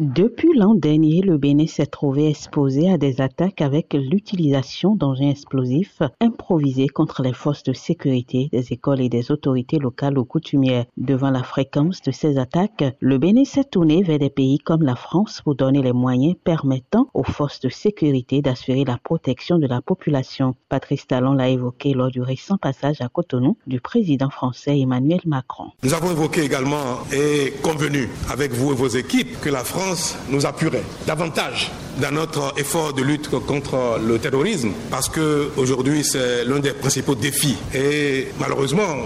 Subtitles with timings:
[0.00, 6.02] Depuis l'an dernier, le Bénin s'est trouvé exposé à des attaques avec l'utilisation d'engins explosifs
[6.20, 10.84] improvisés contre les forces de sécurité des écoles et des autorités locales ou coutumières.
[10.96, 14.94] Devant la fréquence de ces attaques, le Bénin s'est tourné vers des pays comme la
[14.94, 19.80] France pour donner les moyens permettant aux forces de sécurité d'assurer la protection de la
[19.80, 20.54] population.
[20.68, 25.72] Patrice Talon l'a évoqué lors du récent passage à Cotonou du président français Emmanuel Macron.
[25.82, 29.87] Nous avons évoqué également et convenu avec vous et vos équipes que la France
[30.28, 31.70] nous appuierait davantage
[32.00, 37.14] dans notre effort de lutte contre le terrorisme parce que aujourd'hui c'est l'un des principaux
[37.14, 37.56] défis.
[37.74, 38.96] Et malheureusement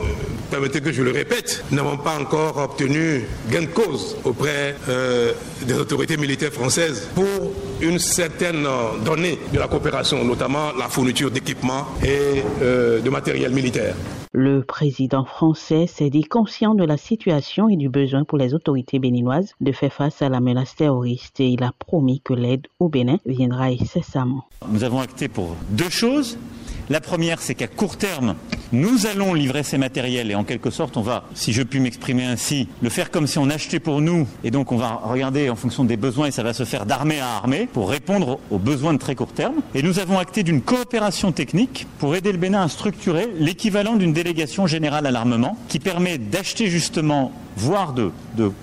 [0.51, 5.33] permettez que je le répète nous n'avons pas encore obtenu gain de cause auprès euh,
[5.63, 8.67] des autorités militaires françaises pour une certaine
[9.05, 13.95] donnée de la coopération notamment la fourniture d'équipements et euh, de matériel militaire.
[14.35, 18.99] Le président français s'est dit conscient de la situation et du besoin pour les autorités
[18.99, 22.89] béninoises de faire face à la menace terroriste et il a promis que l'aide au
[22.89, 24.45] Bénin viendra incessamment.
[24.69, 26.37] Nous avons acté pour deux choses.
[26.91, 28.35] La première, c'est qu'à court terme,
[28.73, 32.25] nous allons livrer ces matériels et en quelque sorte, on va, si je puis m'exprimer
[32.25, 35.55] ainsi, le faire comme si on achetait pour nous et donc on va regarder en
[35.55, 38.95] fonction des besoins et ça va se faire d'armée à armée pour répondre aux besoins
[38.95, 39.57] de très court terme.
[39.75, 44.13] Et nous avons acté d'une coopération technique pour aider le Bénin à structurer l'équivalent d'une
[44.13, 48.11] délégation générale à l'armement qui permet d'acheter justement voire de,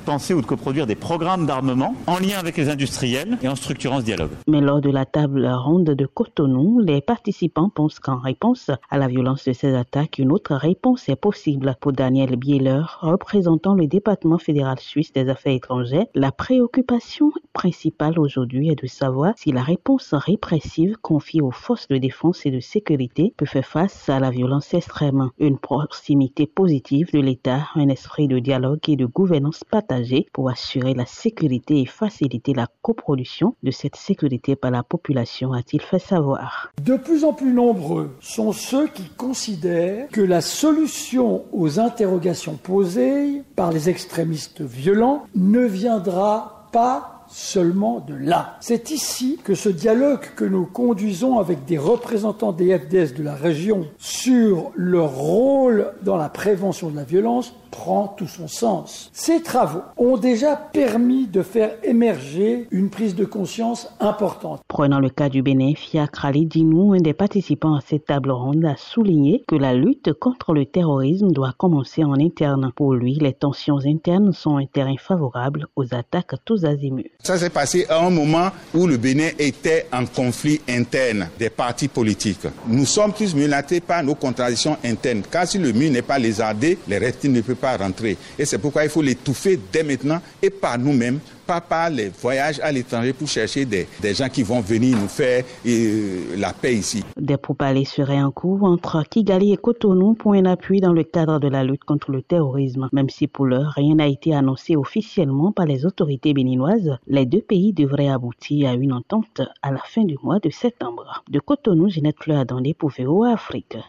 [0.05, 3.99] penser ou de coproduire des programmes d'armement en lien avec les industriels et en structurant
[3.99, 4.31] ce dialogue.
[4.47, 9.07] Mais lors de la table ronde de Cotonou, les participants pensent qu'en réponse à la
[9.07, 11.75] violence de ces attaques, une autre réponse est possible.
[11.79, 18.69] Pour Daniel Bieler, représentant le département fédéral suisse des affaires étrangères, la préoccupation principale aujourd'hui
[18.69, 23.33] est de savoir si la réponse répressive confiée aux forces de défense et de sécurité
[23.37, 25.29] peut faire face à la violence extrême.
[25.39, 31.05] Une proximité positive de l'État, un esprit de dialogue de gouvernance partagée pour assurer la
[31.05, 36.71] sécurité et faciliter la coproduction de cette sécurité par la population, a-t-il fait savoir.
[36.83, 43.43] De plus en plus nombreux sont ceux qui considèrent que la solution aux interrogations posées
[43.55, 48.57] par les extrémistes violents ne viendra pas seulement de là.
[48.59, 53.35] C'est ici que ce dialogue que nous conduisons avec des représentants des FDS de la
[53.35, 59.09] région sur leur rôle dans la prévention de la violence prend tout son sens.
[59.13, 64.61] Ces travaux ont déjà permis de faire émerger une prise de conscience importante.
[64.67, 68.75] Prenant le cas du Bénin, Fiakrali Dinou, un des participants à cette table ronde, a
[68.75, 72.71] souligné que la lutte contre le terrorisme doit commencer en interne.
[72.75, 77.11] Pour lui, les tensions internes sont un terrain favorable aux attaques tous azimuts.
[77.21, 81.89] Ça s'est passé à un moment où le Bénin était en conflit interne des partis
[81.89, 82.47] politiques.
[82.65, 85.23] Nous sommes tous menacés par nos contradictions internes.
[85.29, 88.15] Car si le mur n'est pas lézardé, les reptiles ne peuvent pas rentrer.
[88.37, 92.59] Et c'est pourquoi il faut l'étouffer dès maintenant et par nous-mêmes, pas par les voyages
[92.61, 97.03] à l'étranger pour chercher des, gens qui vont venir nous faire euh, la paix ici.
[97.19, 101.39] Des pourparlers seraient en cours entre Kigali et Cotonou pour un appui dans le cadre
[101.39, 102.87] de la lutte contre le terrorisme.
[102.93, 107.41] Même si pour l'heure, rien n'a été annoncé officiellement par les autorités béninoises, les deux
[107.41, 111.23] pays devraient aboutir à une entente à la fin du mois de septembre.
[111.27, 113.77] De Cotonou, Ginette Fleur Attendez pour VOA Afrique.